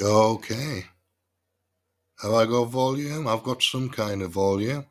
[0.00, 0.84] Okay.
[2.22, 3.26] Have I got volume?
[3.26, 4.86] I've got some kind of volume.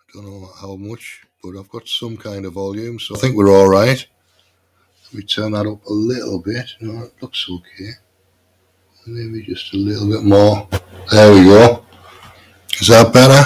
[0.00, 3.36] I don't know how much, but I've got some kind of volume, so I think
[3.36, 4.06] we're all right.
[5.06, 6.66] Let me turn that up a little bit.
[6.80, 7.90] No, it looks okay.
[9.06, 10.68] Maybe just a little bit more.
[11.10, 11.86] There we go.
[12.78, 13.42] Is that better?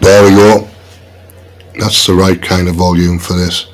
[0.00, 0.70] There we go.
[1.90, 3.66] That's the right kind of volume for this.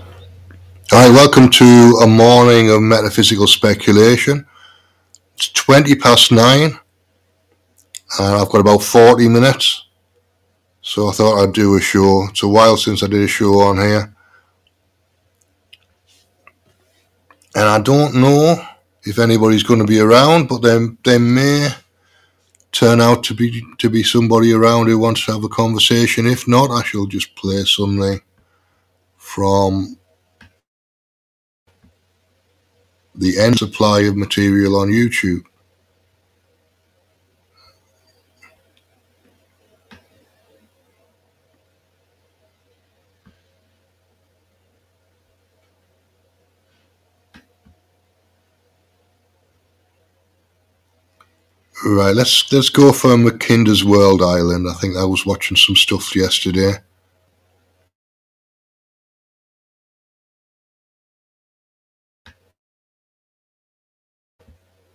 [0.91, 4.47] All right, welcome to a morning of metaphysical speculation.
[5.34, 6.79] It's 20 past nine,
[8.19, 9.84] and I've got about 40 minutes.
[10.80, 12.27] So I thought I'd do a show.
[12.30, 14.16] It's a while since I did a show on here.
[17.55, 18.66] And I don't know
[19.02, 21.69] if anybody's going to be around, but then they may
[22.77, 26.27] turn out to be to be somebody around who wants to have a conversation.
[26.27, 28.21] If not, I shall just play something
[29.16, 29.97] from
[33.15, 35.45] the end supply of material on YouTube.
[51.85, 54.66] Right, let's let's go for Mackinder's World Island.
[54.69, 56.73] I think I was watching some stuff yesterday.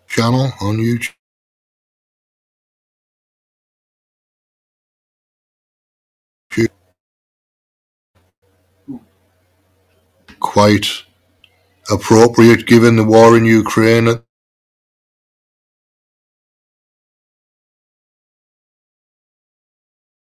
[0.08, 1.14] Channel on YouTube.
[10.40, 10.88] Quite
[11.92, 14.22] appropriate given the war in Ukraine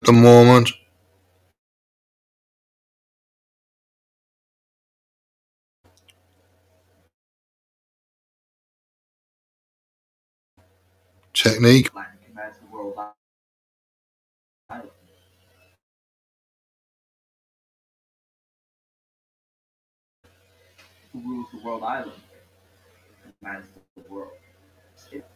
[0.06, 0.72] the moment.
[11.34, 11.90] Technique.
[21.14, 21.82] rules the world?
[23.40, 24.32] Commands the world.
[25.12, 25.26] It-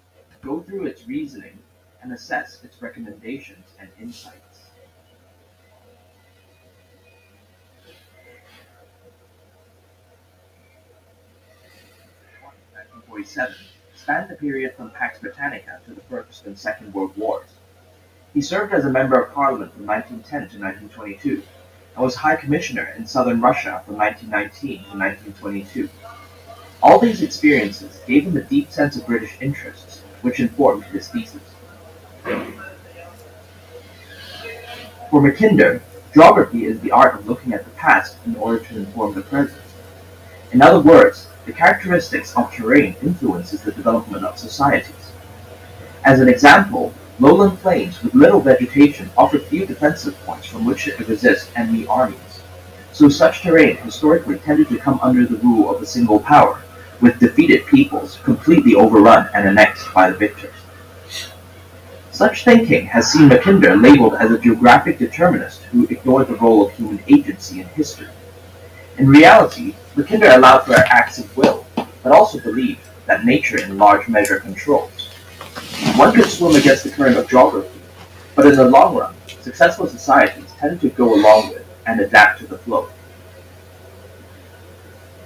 [0.42, 1.58] Go through its reasoning
[2.02, 4.47] and assess its recommendations and insights.
[13.18, 17.48] Nineteen forty-seven spanned the period from Pax Britannica to the First and Second World Wars.
[18.32, 21.42] He served as a member of parliament from 1910 to 1922
[21.96, 25.88] and was High Commissioner in southern Russia from 1919 to 1922.
[26.80, 31.42] All these experiences gave him a deep sense of British interests, which informed his thesis.
[35.10, 35.82] For Mackinder,
[36.14, 39.60] geography is the art of looking at the past in order to inform the present.
[40.52, 45.12] In other words, the characteristics of terrain influences the development of societies.
[46.04, 51.04] As an example, lowland plains with little vegetation offer few defensive points from which to
[51.06, 52.42] resist enemy armies.
[52.92, 56.62] So such terrain historically tended to come under the rule of a single power,
[57.00, 60.52] with defeated peoples completely overrun and annexed by the victors.
[62.10, 66.74] Such thinking has seen Mackinder labeled as a geographic determinist who ignored the role of
[66.74, 68.08] human agency in history.
[68.98, 71.64] In reality, Mackinder allowed for acts of will,
[72.02, 75.10] but also believed that nature in large measure controls.
[75.94, 77.80] One could swim against the current of geography,
[78.34, 82.48] but in the long run, successful societies tend to go along with and adapt to
[82.48, 82.88] the flow.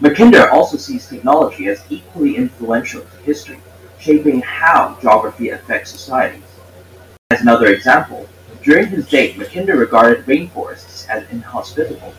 [0.03, 3.59] Mackinder also sees technology as equally influential to history,
[3.99, 6.43] shaping how geography affects societies.
[7.31, 8.29] As another example,
[8.63, 12.13] during his day, Mackinder regarded rainforests as inhospitable,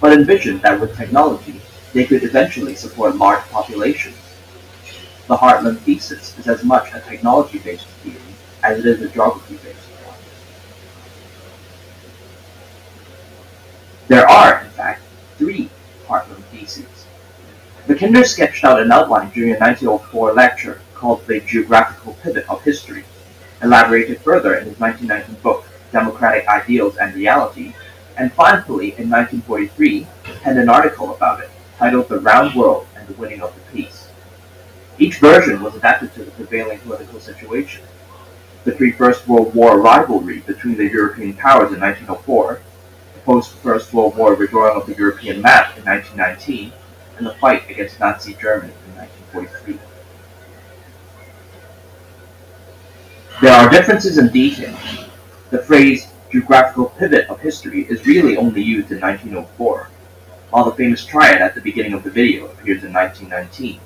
[0.00, 1.60] but envisioned that with technology,
[1.92, 4.16] they could eventually support large populations.
[5.26, 8.16] The Heartland thesis is as much a technology-based theory
[8.62, 10.16] as it is a geography-based one.
[14.08, 15.02] There are, in fact,
[15.38, 15.70] three
[16.06, 17.06] Heartland theses.
[17.86, 23.04] Mackinder sketched out an outline during a 1904 lecture called The Geographical Pivot of History,
[23.62, 27.72] elaborated further in his 1919 book, Democratic Ideals and Reality,
[28.20, 30.06] and finally, in 1943,
[30.42, 34.08] penned an article about it, titled The Round World and the Winning of the Peace.
[34.98, 37.82] Each version was adapted to the prevailing political situation.
[38.64, 42.60] The pre First World War rivalry between the European powers in 1904,
[43.14, 46.74] the post First World War redrawing of the European map in 1919,
[47.16, 49.78] and the fight against Nazi Germany in 1943.
[53.40, 54.76] There are differences in detail.
[55.48, 59.90] The phrase geographical pivot of history is really only used in 1904,
[60.50, 63.80] while the famous triad at the beginning of the video appears in 1919.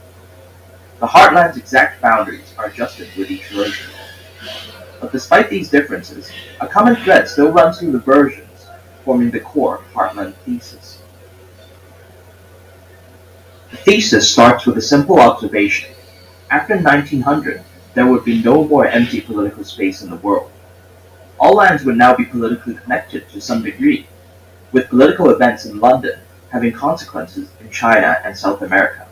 [1.00, 3.90] The heartland's exact boundaries are adjusted with each version.
[5.00, 6.30] But despite these differences,
[6.60, 8.66] a common thread still runs through the versions,
[9.04, 11.02] forming the core Heartland thesis.
[13.70, 15.90] The thesis starts with a simple observation.
[16.50, 17.64] After 1900,
[17.94, 20.50] there would be no more empty political space in the world.
[21.44, 24.06] All lands would now be politically connected to some degree,
[24.72, 26.18] with political events in London
[26.48, 29.06] having consequences in China and South America.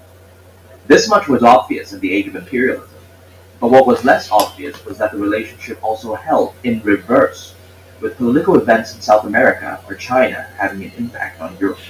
[0.87, 2.89] This much was obvious in the age of imperialism,
[3.61, 7.55] but what was less obvious was that the relationship also held in reverse,
[8.01, 11.81] with political events in South America or China having an impact on Europe.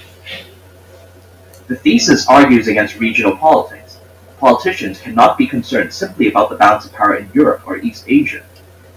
[1.67, 3.97] The thesis argues against regional politics.
[4.39, 8.43] Politicians cannot be concerned simply about the balance of power in Europe or East Asia.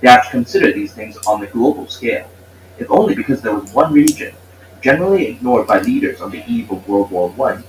[0.00, 2.28] They have to consider these things on the global scale,
[2.78, 4.34] if only because there was one region,
[4.82, 7.62] generally ignored by leaders on the eve of World War I,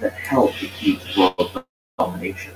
[0.00, 1.64] that held the key to world
[1.98, 2.54] domination.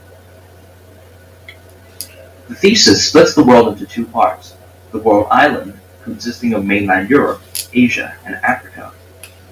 [2.49, 4.55] The thesis splits the world into two parts.
[4.93, 7.43] The world island, consisting of mainland Europe,
[7.73, 8.93] Asia, and Africa,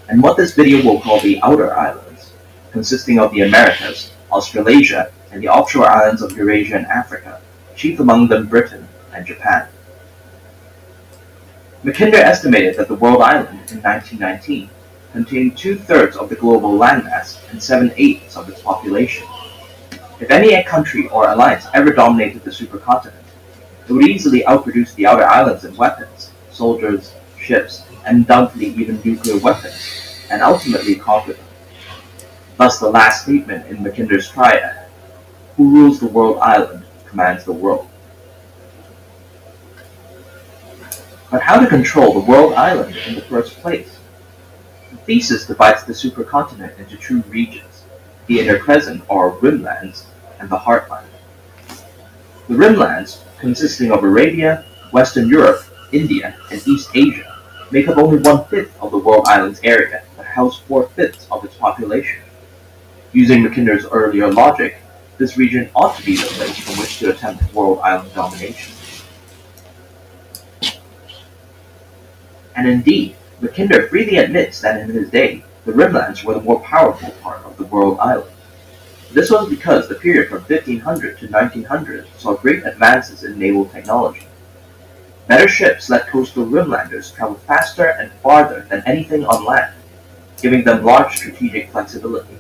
[0.09, 2.33] and what this video will call the outer islands,
[2.71, 7.41] consisting of the Americas, Australasia, and the offshore islands of Eurasia and Africa,
[7.75, 9.69] chief among them Britain and Japan.
[11.85, 14.71] Mackinder estimated that the world island in 1919
[15.13, 19.27] contained two-thirds of the global landmass and seven-eighths of its population.
[20.19, 23.13] If any country or alliance ever dominated the supercontinent,
[23.87, 29.39] it would easily outproduce the outer islands in weapons, soldiers, ships, and undoubtedly even nuclear
[29.39, 31.45] weapons, and ultimately conquer them.
[32.57, 34.87] Thus the last statement in Mackinder's triad,
[35.57, 37.89] who rules the world island commands the world.
[41.35, 43.99] But how to control the world island in the first place?
[44.93, 47.83] The thesis divides the supercontinent into two regions,
[48.29, 50.05] the inner crescent or rimlands
[50.39, 51.09] and the heartland.
[52.49, 57.37] The rimlands, consisting of Arabia, Western Europe, India, and East Asia,
[57.73, 62.23] make up only one-fifth of the world island's area, but house four-fifths of its population.
[63.13, 64.77] Using Mackinder's earlier logic,
[65.19, 68.73] this region ought to be the place from which to attempt world island domination.
[72.57, 77.11] And indeed, Mackinder freely admits that in his day, the rimlands were the more powerful
[77.23, 78.31] part of the world island.
[79.13, 84.27] This was because the period from 1500 to 1900 saw great advances in naval technology.
[85.27, 89.73] Better ships let coastal rimlanders travel faster and farther than anything on land,
[90.43, 92.37] giving them large strategic flexibility.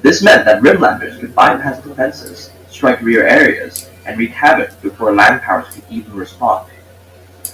[0.00, 5.42] This meant that rimlanders could bypass defenses, strike rear areas, and wreak havoc before land
[5.42, 6.68] powers could even respond.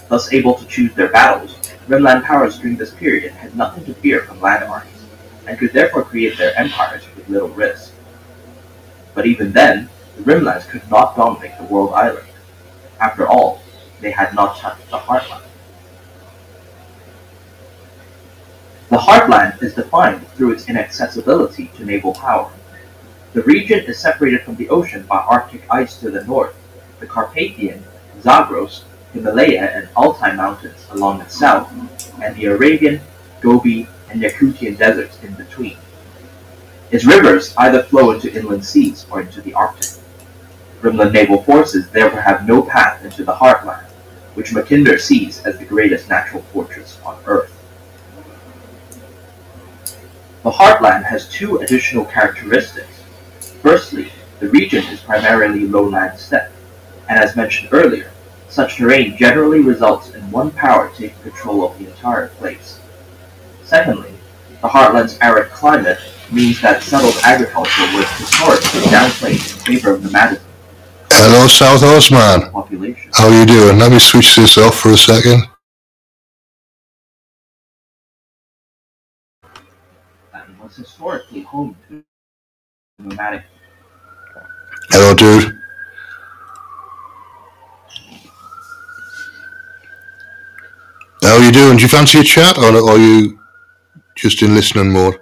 [0.09, 1.57] Thus able to choose their battles,
[1.87, 5.05] Rimland powers during this period had nothing to fear from land armies,
[5.47, 7.93] and could therefore create their empires with little risk.
[9.15, 12.27] But even then, the Rimlands could not dominate the world island.
[13.01, 13.61] After all,
[14.01, 15.43] they had not touched the heartland.
[18.89, 22.51] The heartland is defined through its inaccessibility to naval power.
[23.35, 26.57] The region is separated from the ocean by Arctic ice to the north,
[26.99, 27.85] the Carpathian,
[28.23, 31.73] Zagros, Himalaya and Altai mountains along the south,
[32.23, 33.01] and the Arabian,
[33.41, 35.77] Gobi, and Yakutian deserts in between.
[36.91, 40.03] Its rivers either flow into inland seas or into the Arctic.
[40.81, 43.85] Rimland naval forces therefore have no path into the heartland,
[44.35, 47.53] which Mackinder sees as the greatest natural fortress on Earth.
[50.45, 53.03] The heartland has two additional characteristics.
[53.61, 56.53] Firstly, the region is primarily lowland steppe,
[57.09, 58.11] and as mentioned earlier,
[58.49, 62.81] such terrain generally results in one power taking control of the entire place.
[63.65, 64.13] Secondly,
[64.61, 65.99] the heartland's arid climate
[66.33, 70.45] means that settled agriculture was historically downplayed in favor of nomadism.
[71.11, 72.51] Hello, South Osman.
[72.51, 73.11] Population.
[73.15, 73.79] How you doing?
[73.79, 75.43] Let me switch this off for a second.
[80.33, 82.03] That was historically home to
[82.99, 83.45] nomadic.
[84.91, 85.58] Hello, dude.
[91.39, 91.77] How are you doing?
[91.77, 93.39] Do you fancy a chat, or are you
[94.17, 95.21] just in listening mode?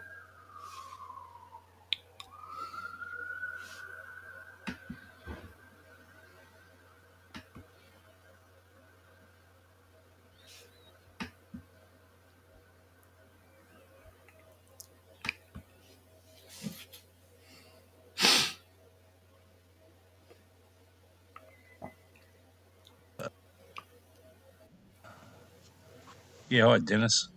[26.48, 27.28] Yeah, hi, Dennis.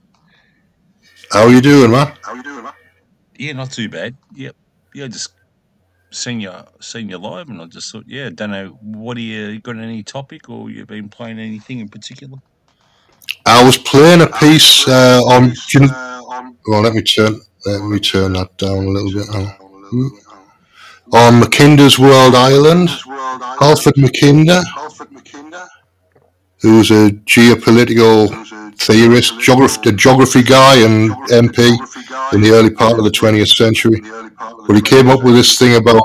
[1.31, 2.13] How are you doing, man?
[2.23, 2.73] How are you doing, man?
[3.37, 4.15] Yeah, not too bad.
[4.35, 4.55] Yep.
[4.93, 5.33] Yeah, just
[6.11, 9.59] seen you seen you live, and I just thought, yeah, don't know what do you
[9.61, 12.37] got any topic or you been playing anything in particular?
[13.45, 15.49] I was playing a piece uh, on.
[15.71, 15.89] do you-
[16.67, 19.27] Well, let me turn let me turn that down a little bit.
[21.11, 22.89] On Mackinder's World Island,
[23.59, 24.63] Halford Mackinder.
[24.75, 25.67] Halford Mackinder,
[26.61, 28.29] who's a geopolitical
[28.79, 29.33] theorist,
[29.85, 31.77] a geography guy, and MP
[32.33, 34.01] in the early part of the 20th century.
[34.67, 36.01] But he came up with this thing about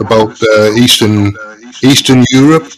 [0.00, 1.34] about uh, Eastern
[1.82, 2.72] Eastern Europe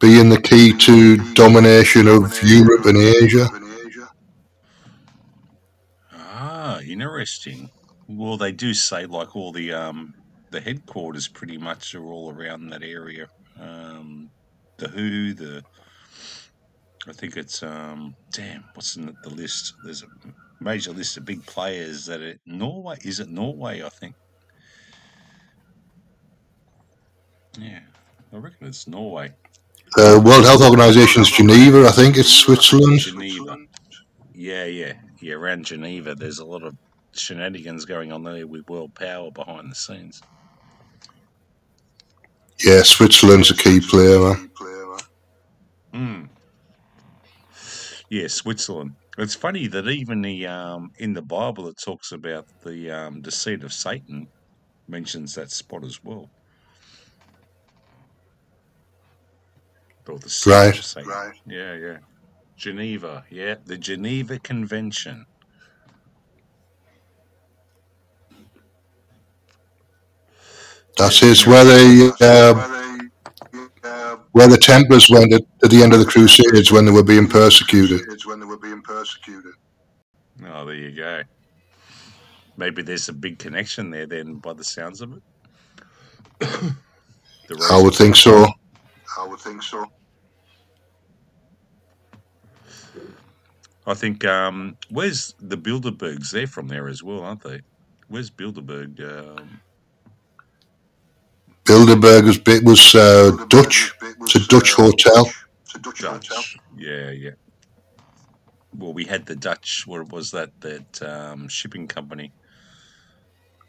[0.00, 3.48] being the key to domination of Europe and Asia.
[6.12, 7.70] Ah, interesting.
[8.08, 10.14] Well, they do say like all the um
[10.50, 13.28] the headquarters pretty much are all around that area.
[13.58, 14.30] Um,
[14.76, 15.64] the Who, the
[17.06, 19.74] I think it's um damn what's in the, list?
[19.84, 20.06] There's a
[20.60, 22.96] major list of big players that are Norway.
[23.02, 23.82] Is it Norway?
[23.82, 24.14] I think.
[27.58, 27.80] Yeah,
[28.32, 29.32] I reckon it's Norway.
[29.96, 32.98] Uh, World Health Organization's Geneva, I think it's Switzerland.
[32.98, 33.58] Geneva.
[34.34, 35.34] Yeah, yeah, yeah.
[35.34, 36.76] Around Geneva, there's a lot of
[37.12, 40.20] shenanigans going on there with world power behind the scenes.
[42.64, 44.18] Yeah, Switzerland's a key player.
[44.18, 44.50] Man.
[45.94, 46.28] Mm.
[48.14, 48.94] Yeah, Switzerland.
[49.18, 53.32] It's funny that even the um, in the Bible it talks about the um, the
[53.64, 54.28] of Satan
[54.86, 56.30] mentions that spot as well.
[60.06, 60.78] Or the Right.
[60.78, 61.32] of Satan.
[61.44, 61.98] Yeah, yeah.
[62.56, 63.24] Geneva.
[63.30, 65.26] Yeah, the Geneva Convention.
[70.96, 72.73] That's is where they uh,
[74.34, 77.28] where the Templars went at, at the end of the Crusades when they were being
[77.28, 78.00] persecuted.
[78.26, 79.52] When they were being persecuted.
[80.44, 81.22] Oh, there you go.
[82.56, 85.22] Maybe there's a big connection there then, by the sounds of it.
[86.40, 88.48] the I would think so.
[89.16, 89.86] I would think so.
[93.86, 96.32] I think um, where's the Bilderbergs?
[96.32, 97.60] They're from there as well, aren't they?
[98.08, 99.00] Where's Bilderberg?
[99.00, 99.60] Um,
[101.64, 103.92] Bilderberg was bit was uh, Dutch.
[104.20, 105.30] It's a Dutch hotel.
[105.62, 106.42] It's a Dutch, hotel.
[106.76, 107.30] Yeah, yeah.
[108.76, 109.86] Well, we had the Dutch.
[109.86, 110.50] What was that?
[110.60, 112.32] That um, shipping company.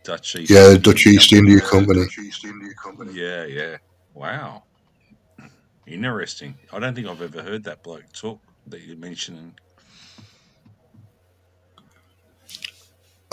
[0.03, 0.51] Dutch East.
[0.51, 2.01] Yeah, the Dutch East India Company.
[2.01, 3.13] Dutch East India Company.
[3.13, 3.77] Yeah, yeah.
[4.13, 4.63] Wow.
[5.87, 6.55] Interesting.
[6.73, 9.53] I don't think I've ever heard that bloke talk that you're mentioning.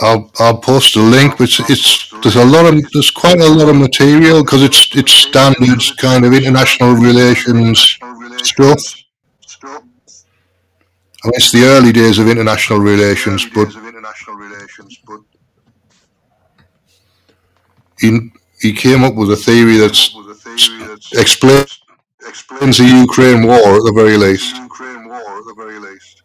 [0.03, 3.47] I'll I'll post a link, but it's, it's there's a lot of there's quite a
[3.47, 7.97] lot of material because it's it's standards kind of international relations
[8.43, 8.81] stuff.
[11.23, 13.69] I mean, it's the early days of international relations, but
[17.99, 18.09] he
[18.59, 19.77] he came up with a theory
[21.13, 21.79] explains
[22.27, 24.55] explains the Ukraine war at the very least.
[24.55, 26.23] the Ukraine war at the very least.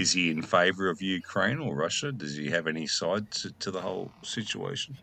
[0.00, 2.10] Is he in favour of Ukraine or Russia?
[2.10, 4.96] Does he have any side to, to the whole situation?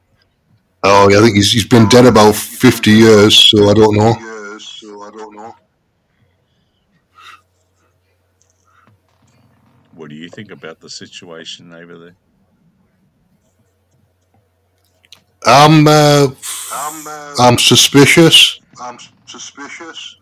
[0.83, 4.13] Oh, yeah, I think he's he's been dead about fifty years, so I don't know.
[4.17, 5.53] Years, so I don't know.
[9.93, 12.15] What do you think about the situation over there?
[15.45, 16.27] I'm uh,
[16.73, 18.59] I'm uh, I'm suspicious.
[18.81, 20.17] I'm suspicious.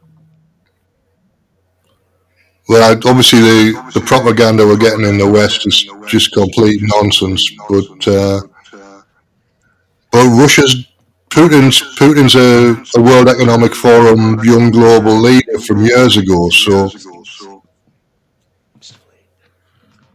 [2.67, 7.51] Well, I, obviously the the propaganda we're getting in the West is just complete nonsense.
[7.69, 8.41] But uh,
[10.11, 10.87] but Russia's
[11.29, 16.89] Putin's Putin's a, a World Economic Forum young global leader from years ago, so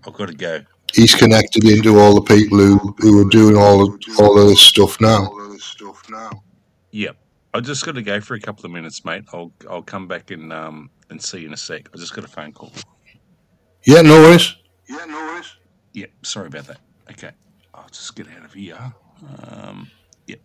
[0.06, 0.64] I've got to go.
[0.94, 5.26] he's connected into all the people who, who are doing all of, this stuff now.
[5.26, 6.30] all of this stuff now.
[6.92, 7.16] Yep.
[7.52, 9.24] I just got to go for a couple of minutes, mate.
[9.32, 11.88] I'll I'll come back and um and see you in a sec.
[11.92, 12.72] I just got a phone call.
[13.84, 14.54] Yeah, no worries.
[14.88, 15.52] Yeah, no worries.
[15.94, 16.10] Yep.
[16.22, 16.78] Sorry about that.
[17.10, 17.30] Okay.
[17.74, 18.78] I'll just get out of here.
[19.48, 19.90] Um.
[20.26, 20.40] Yep.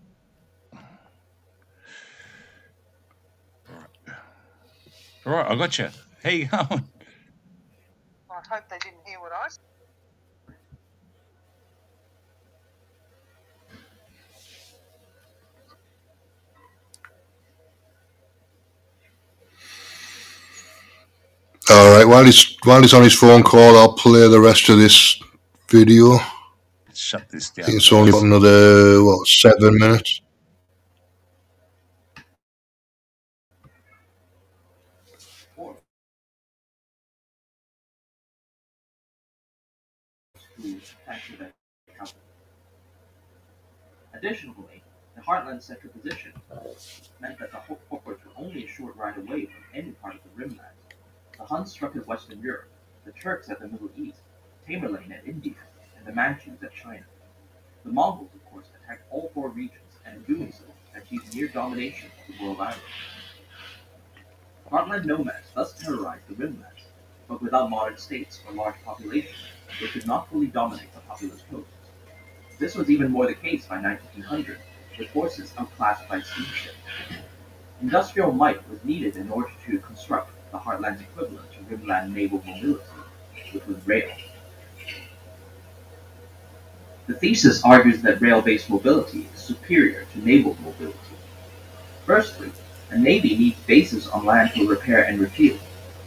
[3.69, 4.15] All right.
[5.25, 5.51] All right.
[5.51, 5.89] I got you.
[6.23, 6.89] Hey, you going?
[8.31, 9.61] I hope they didn't hear what I said.
[21.69, 22.07] All right.
[22.07, 25.19] While he's while he's on his phone call, I'll play the rest of this
[25.69, 26.13] video.
[26.13, 26.23] I
[26.93, 27.65] Shut this down.
[27.69, 30.21] it's only got another what seven minutes.
[40.61, 41.53] who thanks to their
[41.97, 42.19] company.
[44.13, 44.83] Additionally,
[45.15, 46.33] the heartland-centric position
[47.19, 47.57] meant that the
[47.89, 50.84] ports were only a short ride away from any part of the rimland.
[51.37, 52.69] The Huns struck at Western Europe,
[53.03, 54.19] the Turks at the Middle East,
[54.67, 55.55] Tamerlane at India,
[55.97, 57.03] and the Manchus at China.
[57.83, 60.63] The Mongols, of course, attacked all four regions, and in doing so,
[60.95, 62.81] achieved near domination of the world island.
[64.71, 66.85] Heartland nomads thus terrorized the rimlands,
[67.27, 69.35] but without modern states or large populations,
[69.79, 71.69] they could not fully dominate the populous coasts.
[72.57, 74.57] This was even more the case by 1900,
[74.97, 76.75] with forces outclassed by steamship.
[77.81, 82.83] Industrial might was needed in order to construct the heartland's equivalent to rimland naval mobility,
[83.51, 84.09] which was rail.
[87.07, 90.97] The thesis argues that rail-based mobility is superior to naval mobility.
[92.05, 92.51] Firstly,
[92.89, 95.59] a navy needs bases on land for repair and refuel,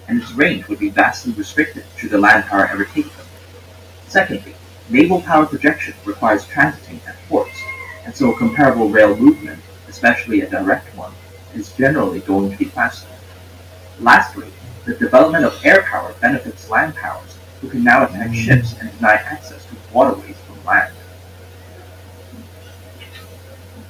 [0.09, 3.26] and its range would be vastly restricted should the land power ever take them.
[4.07, 4.55] Secondly,
[4.88, 7.61] naval power projection requires transiting at ports,
[8.07, 11.12] and so a comparable rail movement, especially a direct one,
[11.55, 13.18] is generally going to be faster.
[14.00, 14.49] Lastly,
[14.85, 18.35] the development of air power benefits land powers, who can now attack mm.
[18.35, 20.95] ships and deny access to waterways from land.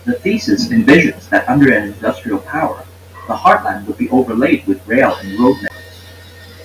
[0.06, 2.84] The thesis envisions that under an industrial power,
[3.26, 6.04] the heartland would be overlaid with rail and road networks,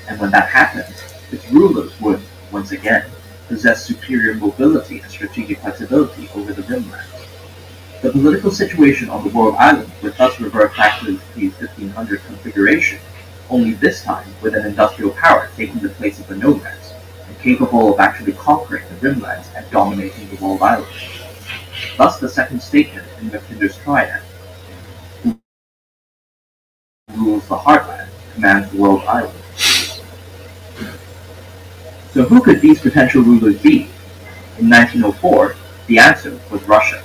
[0.07, 0.95] and when that happened,
[1.31, 2.21] its rulers would,
[2.51, 3.05] once again,
[3.49, 7.13] possess superior mobility and strategic flexibility over the rimlands.
[8.01, 12.99] The political situation on the world island would thus revert back to the 1500 configuration,
[13.49, 16.93] only this time with an industrial power taking the place of the nomads,
[17.27, 20.91] and capable of actually conquering the rimlands and dominating the world island.
[21.97, 24.21] Thus the second statement in Mackinder's triad,
[25.23, 25.37] who
[27.15, 29.39] rules the heartland, commands the world island.
[32.11, 33.89] So who could these potential rulers be?
[34.59, 35.55] In 1904,
[35.87, 37.03] the answer was Russia.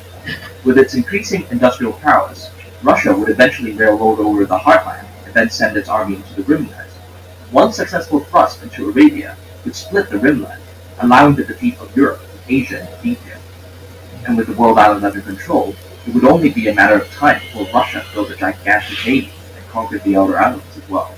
[0.65, 2.51] With its increasing industrial prowess,
[2.83, 6.89] Russia would eventually railroad over the heartland and then send its army into the rimland.
[7.51, 10.61] One successful thrust into Arabia would split the rimland,
[11.01, 13.39] allowing the defeat of Europe, Asia, and India.
[14.27, 15.75] And with the world island under control,
[16.07, 19.69] it would only be a matter of time before Russia built a gigantic navy and
[19.69, 21.15] conquered the outer islands as well.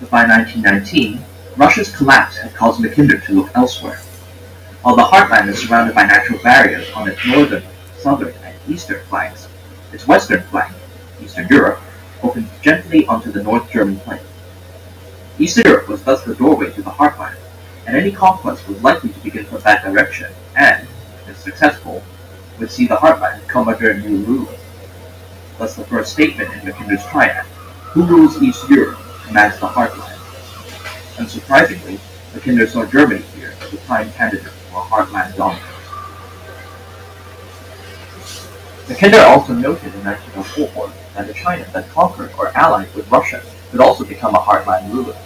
[0.00, 1.22] But by 1919,
[1.58, 4.00] Russia's collapse had caused Mackinder to look elsewhere.
[4.80, 7.62] While the heartland is surrounded by natural barriers on its northern,
[7.98, 9.46] southern, and eastern flanks,
[9.92, 10.72] its western flank,
[11.22, 11.80] Eastern Europe,
[12.22, 14.20] opened gently onto the North German plain.
[15.38, 17.36] Eastern Europe was thus the doorway to the heartland,
[17.86, 20.86] and any conquest was likely to begin from that direction, and,
[21.26, 22.02] if successful,
[22.58, 24.54] would see the heartland come under a new ruler.
[25.58, 27.44] Thus the first statement in Mackinder's triad,
[27.92, 30.16] who rules East Europe, commands the heartland.
[31.16, 31.98] Unsurprisingly,
[32.32, 35.66] Mackinder saw Germany here as a prime candidate for a heartland dominance.
[38.90, 43.80] Mackinder also noted in 1904 that the China that conquered or allied with Russia could
[43.80, 45.16] also become a heartland ruler.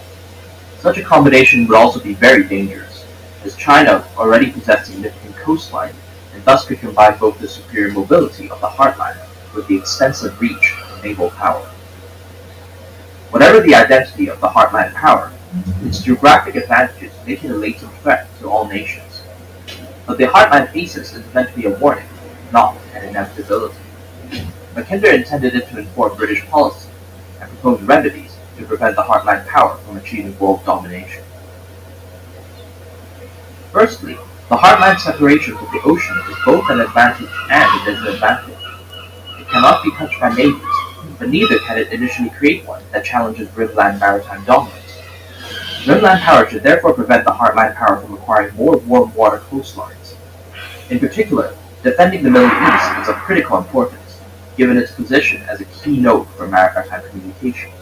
[0.77, 3.07] Such a combination would also be very dangerous,
[3.43, 5.95] as China already possessed a significant coastline
[6.35, 9.17] and thus could combine both the superior mobility of the heartland
[9.55, 11.65] with the extensive reach of naval power.
[13.31, 15.33] Whatever the identity of the heartland power,
[15.81, 19.23] its geographic advantages make it a latent threat to all nations.
[20.05, 22.05] But the heartland thesis is meant to be a warning,
[22.51, 23.75] not an inevitability.
[24.73, 26.89] Mackinder intended it to inform British policy
[27.39, 31.23] and proposed remedies to prevent the heartland power from achieving world domination.
[33.71, 34.17] Firstly,
[34.49, 38.55] the heartland separation from the ocean is both an advantage and a disadvantage.
[39.39, 40.61] It cannot be touched by navies,
[41.17, 44.85] but neither can it initially create one that challenges rimland maritime dominance.
[45.85, 50.15] Rimland power should therefore prevent the heartland power from acquiring more warm water coastlines.
[50.89, 51.55] In particular,
[51.85, 54.19] defending the Middle East is of critical importance,
[54.57, 57.75] given its position as a key node for maritime communications.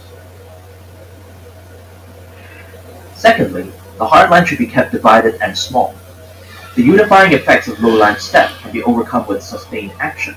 [3.15, 5.95] Secondly, the heartland should be kept divided and small.
[6.75, 10.35] The unifying effects of lowland steppe can be overcome with sustained action.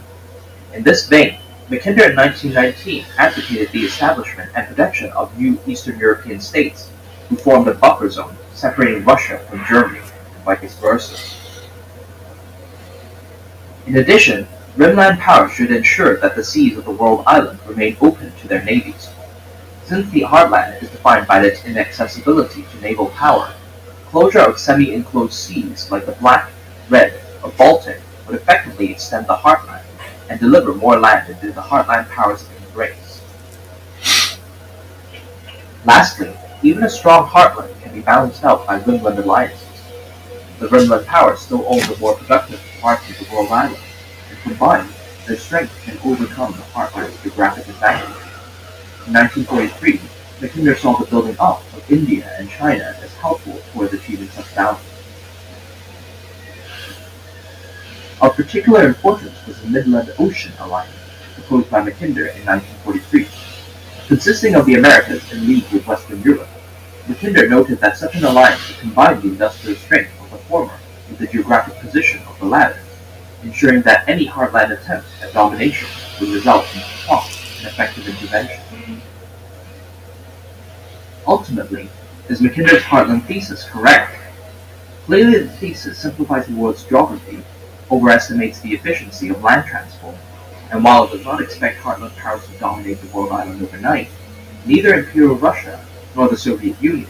[0.72, 6.38] In this vein, Mackinder in 1919 advocated the establishment and protection of new Eastern European
[6.38, 6.92] states
[7.28, 11.45] who formed a buffer zone separating Russia from Germany and vice versa.
[13.86, 18.32] In addition, Rimland powers should ensure that the seas of the world island remain open
[18.40, 19.10] to their navies.
[19.84, 23.54] Since the heartland is defined by its inaccessibility to naval power,
[24.08, 26.50] closure of semi-enclosed seas like the Black,
[26.88, 29.84] Red, or Baltic would effectively extend the heartland
[30.28, 33.22] and deliver more land into the heartland power's embrace.
[35.84, 39.65] Lastly, even a strong heartland can be balanced out by rimland alliances.
[40.58, 43.76] The Rimland powers still own the more productive parts of the world island,
[44.30, 44.88] and combined,
[45.26, 48.16] their strength can overcome the heartland's geographic advantage.
[49.06, 50.00] In 1943,
[50.40, 54.80] Mackinder saw the building up of India and China as helpful towards achieving such balance.
[58.22, 60.96] Of particular importance was the Midland Ocean Alliance,
[61.34, 63.28] proposed by Mackinder in 1943.
[64.08, 66.48] Consisting of the Americas in league with Western Europe,
[67.06, 70.78] Mackinder noted that such an alliance would combine the industrial strength the former
[71.08, 72.80] with the geographic position of the latter,
[73.42, 75.88] ensuring that any heartland attempt at domination
[76.20, 79.02] would result in prompt and effective intervention.
[81.26, 81.88] Ultimately,
[82.28, 84.16] is Mackinder's Heartland thesis correct?
[85.06, 87.42] Clearly the thesis simplifies the world's geography,
[87.90, 90.16] overestimates the efficiency of land transport,
[90.70, 94.08] and while it does not expect Heartland powers to dominate the world island overnight,
[94.64, 95.84] neither Imperial Russia,
[96.16, 97.08] nor the Soviet Union,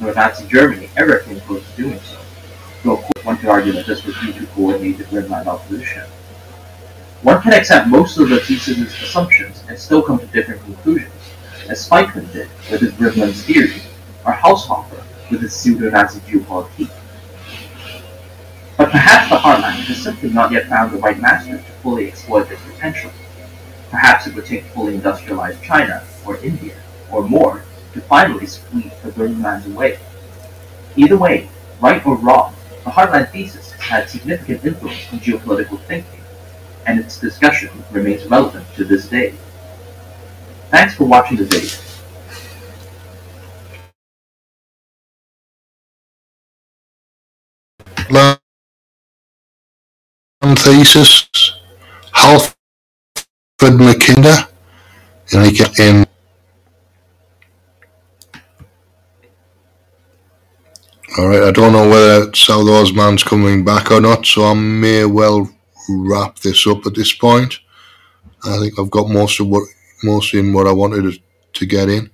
[0.00, 2.18] nor Nazi Germany ever came close to doing so,
[2.84, 6.04] though one could argue that this was due to coordinated Rimland opposition.
[7.22, 11.12] One can accept most of the thesis' assumptions and still come to different conclusions,
[11.68, 13.82] as Spykman did with his Rimland's theory,
[14.24, 16.90] or Haushofer with his pseudo-Nazi geopolitique.
[18.76, 22.50] But perhaps the Heartland has simply not yet found the right master to fully exploit
[22.50, 23.10] its potential.
[23.90, 26.76] Perhaps it would take fully industrialized China, or India,
[27.10, 27.64] or more,
[27.94, 29.98] to finally sweep the rimlands away.
[30.94, 31.48] Either way,
[31.80, 36.20] right or wrong, the Heartland thesis has had significant influence on geopolitical thinking,
[36.86, 39.34] and its discussion remains relevant to this day.
[40.70, 41.78] Thanks for watching the video.
[50.56, 51.28] Thesis,
[52.12, 52.54] Halford
[53.60, 54.48] Mackinder,
[55.32, 55.74] and he get
[61.18, 61.24] in.
[61.24, 65.50] Alright, I don't know whether South Osman's coming back or not, so I may well
[65.88, 67.58] wrap this up at this point.
[68.44, 69.64] I think I've got most of what
[70.04, 71.20] most in what I wanted
[71.54, 72.10] to get in.